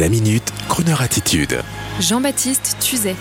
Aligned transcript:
La 0.00 0.08
minute, 0.08 0.52
Kroneur 0.68 1.02
attitude. 1.02 1.60
Jean-Baptiste 2.00 2.76
Tuzet. 2.80 3.14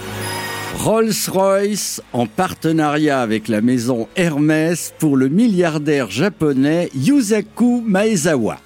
Rolls-Royce 0.79 2.01
en 2.13 2.25
partenariat 2.25 3.21
avec 3.21 3.47
la 3.47 3.61
maison 3.61 4.07
Hermès 4.15 4.91
pour 4.97 5.15
le 5.15 5.29
milliardaire 5.29 6.09
japonais 6.09 6.89
Yusaku 6.95 7.83
Maezawa. 7.85 8.57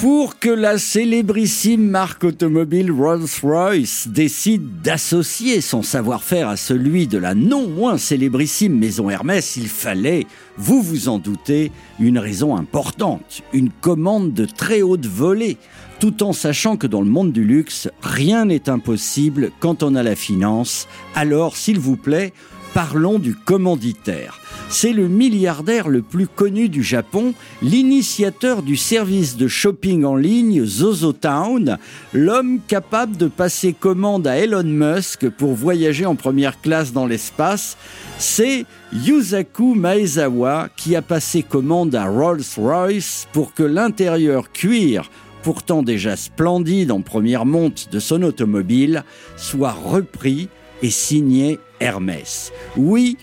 Pour 0.00 0.38
que 0.38 0.48
la 0.48 0.78
célébrissime 0.78 1.90
marque 1.90 2.22
automobile 2.22 2.92
Rolls-Royce 2.92 4.06
décide 4.06 4.80
d'associer 4.80 5.60
son 5.60 5.82
savoir-faire 5.82 6.48
à 6.48 6.56
celui 6.56 7.08
de 7.08 7.18
la 7.18 7.34
non 7.34 7.66
moins 7.66 7.98
célébrissime 7.98 8.78
maison 8.78 9.10
Hermès, 9.10 9.56
il 9.56 9.66
fallait, 9.66 10.26
vous 10.56 10.82
vous 10.82 11.08
en 11.08 11.18
doutez, 11.18 11.72
une 11.98 12.20
raison 12.20 12.56
importante, 12.56 13.42
une 13.52 13.70
commande 13.70 14.32
de 14.34 14.44
très 14.44 14.82
haute 14.82 15.06
volée, 15.06 15.56
tout 15.98 16.22
en 16.22 16.32
sachant 16.32 16.76
que 16.76 16.86
dans 16.86 17.02
le 17.02 17.10
monde 17.10 17.32
du 17.32 17.42
luxe, 17.42 17.88
rien 18.00 18.44
n'est 18.44 18.68
impossible 18.68 19.50
quand 19.58 19.82
on 19.82 19.96
a 19.96 20.04
la 20.04 20.14
finance. 20.14 20.86
Alors, 21.16 21.56
s'il 21.56 21.80
vous 21.80 21.96
plaît, 21.96 22.32
parlons 22.72 23.18
du 23.18 23.34
commanditaire. 23.34 24.38
C'est 24.70 24.92
le 24.92 25.08
milliardaire 25.08 25.88
le 25.88 26.02
plus 26.02 26.26
connu 26.26 26.68
du 26.68 26.82
Japon, 26.82 27.32
l'initiateur 27.62 28.62
du 28.62 28.76
service 28.76 29.38
de 29.38 29.48
shopping 29.48 30.04
en 30.04 30.14
ligne 30.14 30.66
ZozoTown, 30.66 31.78
l'homme 32.12 32.60
capable 32.68 33.16
de 33.16 33.28
passer 33.28 33.72
commande 33.72 34.26
à 34.26 34.36
Elon 34.36 34.64
Musk 34.64 35.30
pour 35.30 35.54
voyager 35.54 36.04
en 36.04 36.16
première 36.16 36.60
classe 36.60 36.92
dans 36.92 37.06
l'espace. 37.06 37.78
C'est 38.18 38.66
Yusaku 38.92 39.74
Maezawa 39.74 40.68
qui 40.76 40.94
a 40.96 41.02
passé 41.02 41.42
commande 41.42 41.94
à 41.94 42.06
Rolls-Royce 42.06 43.26
pour 43.32 43.54
que 43.54 43.62
l'intérieur 43.62 44.52
cuir 44.52 45.10
pourtant 45.42 45.82
déjà 45.82 46.14
splendide 46.14 46.92
en 46.92 47.00
première 47.00 47.46
monte 47.46 47.88
de 47.90 47.98
son 48.00 48.22
automobile, 48.22 49.02
soit 49.38 49.72
repris 49.72 50.50
et 50.82 50.90
signé 50.90 51.58
Hermès. 51.80 52.52
Oui, 52.76 53.16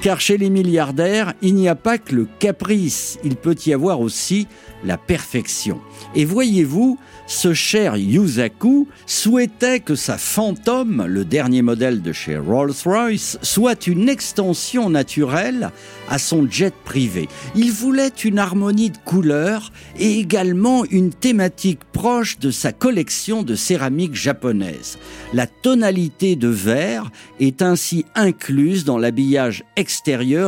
car 0.00 0.18
chez 0.20 0.38
les 0.38 0.48
milliardaires, 0.48 1.34
il 1.42 1.54
n'y 1.54 1.68
a 1.68 1.74
pas 1.74 1.98
que 1.98 2.14
le 2.14 2.26
caprice, 2.38 3.18
il 3.22 3.36
peut 3.36 3.56
y 3.66 3.72
avoir 3.74 4.00
aussi 4.00 4.46
la 4.82 4.96
perfection. 4.96 5.78
Et 6.14 6.24
voyez-vous, 6.24 6.98
ce 7.26 7.52
cher 7.52 7.96
Yusaku 7.96 8.88
souhaitait 9.04 9.80
que 9.80 9.94
sa 9.94 10.16
Phantom, 10.16 11.04
le 11.06 11.26
dernier 11.26 11.60
modèle 11.60 12.00
de 12.00 12.12
chez 12.12 12.38
Rolls-Royce, 12.38 13.38
soit 13.42 13.86
une 13.86 14.08
extension 14.08 14.88
naturelle 14.88 15.70
à 16.08 16.18
son 16.18 16.50
jet 16.50 16.74
privé. 16.84 17.28
Il 17.54 17.70
voulait 17.70 18.08
une 18.08 18.38
harmonie 18.38 18.90
de 18.90 18.96
couleurs 19.04 19.70
et 19.98 20.18
également 20.18 20.84
une 20.86 21.12
thématique 21.12 21.80
proche 21.92 22.38
de 22.38 22.50
sa 22.50 22.72
collection 22.72 23.42
de 23.42 23.54
céramique 23.54 24.14
japonaise. 24.14 24.98
La 25.34 25.46
tonalité 25.46 26.36
de 26.36 26.48
vert 26.48 27.10
est 27.38 27.60
ainsi 27.60 28.06
incluse 28.14 28.84
dans 28.84 28.98
l'habillage 28.98 29.62
extérieur 29.76 29.89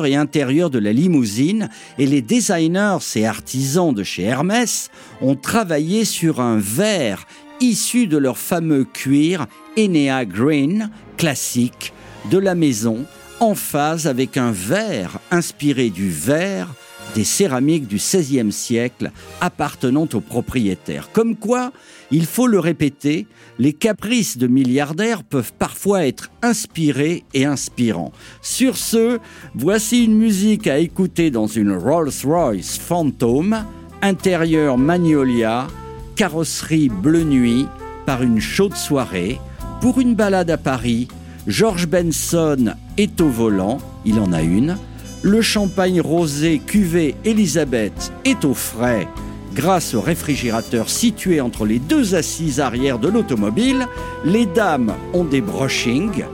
et 0.05 0.17
intérieur 0.17 0.71
de 0.71 0.79
la 0.79 0.93
limousine 0.93 1.69
et 1.98 2.07
les 2.07 2.23
designers 2.23 2.98
et 3.17 3.27
artisans 3.27 3.93
de 3.93 4.05
chez 4.05 4.23
Hermès 4.23 4.91
ont 5.21 5.35
travaillé 5.35 6.05
sur 6.05 6.41
un 6.41 6.59
vert 6.59 7.27
issu 7.61 8.07
de 8.07 8.19
leur 8.19 8.39
fameux 8.39 8.85
cuir 8.85 9.47
Enea 9.79 10.25
Green 10.25 10.91
classique 11.17 11.93
de 12.31 12.39
la 12.39 12.55
maison 12.55 13.05
en 13.41 13.55
phase 13.55 14.07
avec 14.07 14.37
un 14.37 14.53
verre 14.53 15.19
inspiré 15.31 15.91
du 15.91 16.09
verre 16.09 16.69
des 17.14 17.24
céramiques 17.24 17.86
du 17.86 17.96
XVIe 17.96 18.52
siècle 18.52 19.10
appartenant 19.41 20.08
aux 20.12 20.20
propriétaires. 20.20 21.10
Comme 21.12 21.36
quoi, 21.36 21.72
il 22.10 22.27
faut 22.27 22.46
le 22.46 22.58
répéter, 22.58 23.27
les 23.58 23.73
caprices 23.73 24.39
de 24.39 24.46
milliardaires 24.46 25.22
peuvent 25.22 25.52
parfois 25.58 26.06
être 26.06 26.30
inspirés 26.42 27.24
et 27.34 27.45
inspirants. 27.45 28.12
Sur 28.40 28.77
ce, 28.77 29.18
voici 29.55 30.05
une 30.05 30.17
musique 30.17 30.67
à 30.67 30.78
écouter 30.78 31.30
dans 31.30 31.46
une 31.46 31.72
Rolls-Royce 31.72 32.78
Phantom, 32.78 33.64
intérieur 34.01 34.78
Magnolia, 34.78 35.68
carrosserie 36.17 36.89
bleu 36.89 37.24
nuit, 37.24 37.67
par 38.06 38.22
une 38.22 38.40
chaude 38.40 38.77
soirée, 38.77 39.39
pour 39.80 40.01
une 40.01 40.14
balade 40.14 40.51
à 40.51 40.58
Paris, 40.58 41.08
George 41.46 41.89
Benson 41.89 42.74
est 42.96 43.20
au 43.20 43.28
volant, 43.28 43.78
il 44.05 44.20
en 44.20 44.33
a 44.33 44.42
une, 44.42 44.77
le 45.22 45.40
champagne 45.40 46.00
rosé 46.00 46.58
cuvée 46.58 47.14
Elisabeth 47.24 48.12
est 48.24 48.44
au 48.44 48.55
frais 48.55 49.08
grâce 49.55 49.94
au 49.94 50.00
réfrigérateur 50.00 50.88
situé 50.88 51.40
entre 51.40 51.66
les 51.66 51.78
deux 51.78 52.14
assises 52.14 52.60
arrière 52.60 52.98
de 52.98 53.08
l'automobile. 53.08 53.86
Les 54.24 54.46
dames 54.46 54.94
ont 55.12 55.24
des 55.24 55.40
brushings, 55.40 56.24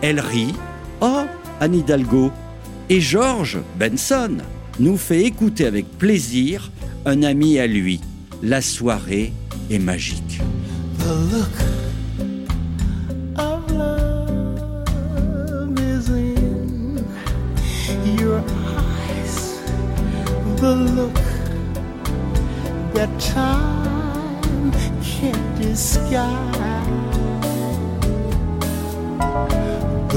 elles 0.00 0.20
rient. 0.20 0.54
Oh, 1.00 1.22
Anne 1.60 1.74
Hidalgo 1.74 2.30
Et 2.88 3.00
George 3.00 3.58
Benson 3.78 4.38
nous 4.80 4.96
fait 4.96 5.22
écouter 5.22 5.66
avec 5.66 5.86
plaisir 5.98 6.70
un 7.04 7.22
ami 7.22 7.58
à 7.58 7.66
lui. 7.66 8.00
La 8.42 8.62
soirée 8.62 9.32
est 9.70 9.78
magique. 9.78 10.40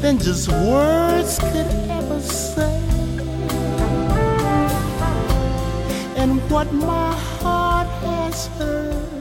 than 0.00 0.18
just 0.18 0.48
words 0.48 1.38
could 1.38 1.70
ever 1.98 2.20
say. 2.20 2.82
And 6.16 6.40
what 6.50 6.72
my 6.72 7.14
heart 7.38 7.86
has 8.02 8.48
heard 8.58 9.12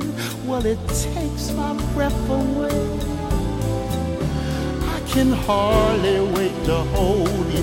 well, 0.47 0.65
it 0.65 0.79
takes 0.87 1.51
my 1.51 1.73
breath 1.93 2.29
away. 2.31 2.81
I 4.95 4.99
can 5.11 5.33
hardly 5.33 6.19
wait 6.33 6.65
to 6.65 6.77
hold 6.95 7.45
you, 7.53 7.60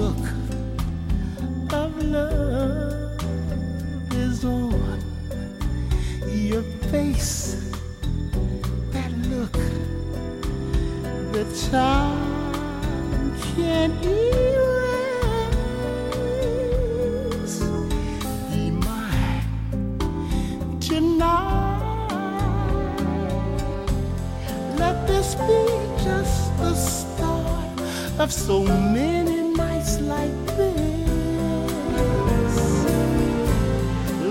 look 0.00 0.26
of 1.72 2.02
love 2.02 3.22
is 4.14 4.44
on 4.44 4.98
your 6.28 6.62
face 6.90 7.56
That 8.92 9.12
look, 9.28 9.58
the 11.32 11.44
time 11.70 13.34
can't 13.54 14.04
erase. 14.04 14.80
Be 18.50 18.70
mine 18.70 19.44
tonight. 20.80 22.08
Let 24.78 25.06
this 25.06 25.34
be 25.48 25.62
just 26.04 26.56
the 26.58 26.74
start 26.74 27.80
of 28.18 28.32
so 28.32 28.64
many 28.64 29.19
nights 29.80 30.00
like 30.00 30.46
this. 30.56 30.86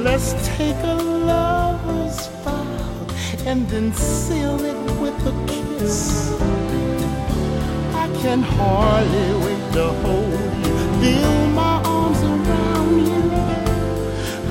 Let's 0.04 0.34
take 0.57 0.78
a 0.84 0.96
lover's 0.96 2.28
vow 2.44 3.07
and 3.46 3.68
then 3.69 3.94
seal 3.94 4.63
it 4.63 5.01
with 5.01 5.28
a 5.28 5.34
kiss 5.48 6.31
I 7.94 8.07
can 8.22 8.42
hardly 8.42 9.30
wait 9.46 9.74
to 9.74 9.88
hold 10.04 10.51
you, 10.66 10.75
feel 11.01 11.48
my 11.48 11.81
arms 11.84 12.22
around 12.22 12.98
you. 13.12 13.30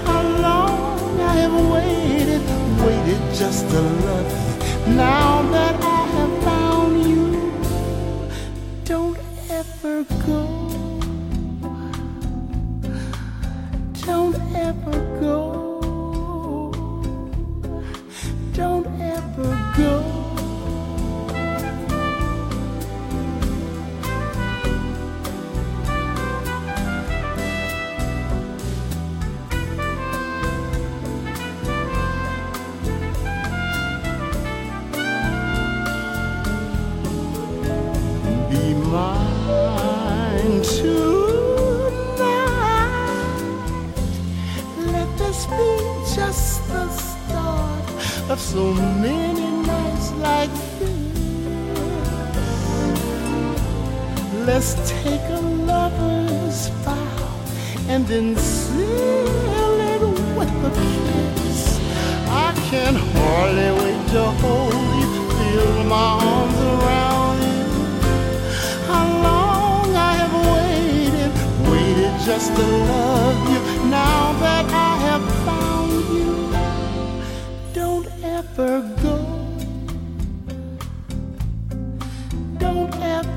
How 0.05 0.23
long 0.47 1.21
I 1.21 1.35
have 1.45 1.59
waited, 1.75 2.43
waited 2.85 3.23
just 3.35 3.69
to 3.71 3.81
love 3.81 4.31
you. 4.89 4.95
Now 4.95 5.43
that 5.53 5.75
I 5.83 6.03
have 6.17 6.43
found 6.43 7.07
you, 7.07 7.53
don't 8.85 9.19
ever 9.51 10.05
go. 10.27 10.78
Don't 14.09 14.35
ever 14.57 15.21
go. 15.21 16.73
Don't 18.55 18.87
ever 19.03 19.51
go. 19.77 19.93
Be 38.49 38.73
mine 38.73 40.63
too. 40.63 41.18
Just 46.19 46.67
the 46.69 46.89
start 46.89 47.89
of 48.29 48.41
so 48.41 48.75
many 49.07 49.49
nights 49.73 50.11
like 50.29 50.51
this. 50.79 50.97
Let's 54.49 54.73
take 55.03 55.25
a 55.39 55.43
lover's 55.71 56.61
vow 56.85 57.29
and 57.93 58.05
then 58.09 58.37
seal 58.37 59.75
it 59.93 60.03
with 60.39 60.69
a 60.69 60.73
kiss. 61.37 61.79
I 62.47 62.49
can 62.71 62.95
hardly 63.15 63.71
wait 63.81 64.03
to 64.15 64.25
hold 64.43 64.75
you, 65.01 65.11
feel 65.39 65.85
my 65.95 66.09
arms 66.33 66.61
around 66.73 67.39
you. 67.49 67.65
How 68.91 69.07
long 69.29 69.89
I 70.11 70.13
have 70.23 70.37
waited, 70.53 71.33
waited 71.71 72.15
just 72.27 72.49
to 72.57 72.67
love 72.91 73.18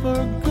forgot. 0.02 0.51